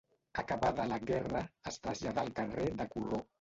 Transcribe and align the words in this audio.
Acabada 0.43 0.87
la 0.91 0.97
guerra, 1.09 1.43
es 1.73 1.79
trasllada 1.85 2.25
al 2.27 2.33
carrer 2.41 2.67
de 2.81 2.89
Corró. 2.97 3.23